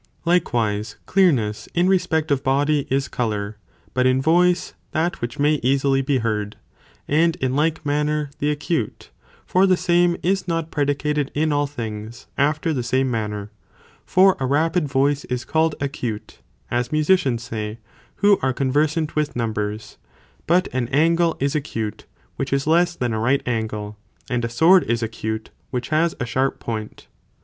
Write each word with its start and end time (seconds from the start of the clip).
Likewise 0.25 0.95
clearness 1.05 1.69
* 1.71 1.73
in 1.75 1.87
respect 1.87 2.31
of 2.31 2.43
body, 2.43 2.87
is 2.89 3.07
colour, 3.07 3.57
but 3.93 4.07
in 4.07 4.19
voice, 4.19 4.73
that 4.93 5.21
which 5.21 5.37
may 5.37 5.59
easily 5.61 6.01
be 6.01 6.17
heard, 6.17 6.55
and 7.07 7.35
in 7.35 7.55
like 7.55 7.85
manner 7.85 8.31
the 8.39 8.49
acute, 8.49 9.11
for 9.45 9.67
the 9.67 9.77
same, 9.77 10.17
is 10.23 10.47
not 10.47 10.71
predicated 10.71 11.29
in 11.35 11.53
all 11.53 11.67
things, 11.67 12.25
after 12.35 12.73
the 12.73 12.81
same 12.81 13.11
manner, 13.11 13.51
for 14.03 14.35
a 14.39 14.47
rapid 14.47 14.87
voice 14.87 15.23
is 15.25 15.45
called 15.45 15.75
acute, 15.79 16.39
as 16.71 16.91
musicians 16.91 17.43
say, 17.43 17.77
who 18.25 18.39
are 18.41 18.53
con 18.53 18.71
versant 18.71 19.15
with 19.15 19.35
numbers; 19.35 19.97
but 20.47 20.67
an 20.73 20.87
angle 20.87 21.37
is 21.39 21.53
acute, 21.53 22.07
which 22.37 22.51
is 22.51 22.65
less 22.65 22.95
than 22.95 23.13
a 23.13 23.19
right 23.19 23.43
angle, 23.45 23.99
and 24.31 24.43
a 24.43 24.49
sword 24.49 24.81
is 24.85 25.03
acute, 25.03 25.51
which 25.69 25.89
has 25.89 26.15
a 26.19 26.25
sharp 26.25 26.59
point. 26.59 27.05